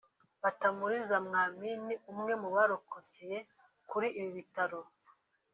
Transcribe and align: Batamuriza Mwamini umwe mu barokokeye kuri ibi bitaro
Batamuriza 0.43 1.15
Mwamini 1.27 1.93
umwe 2.11 2.33
mu 2.41 2.49
barokokeye 2.55 3.37
kuri 3.89 4.07
ibi 4.19 4.29
bitaro 4.37 4.79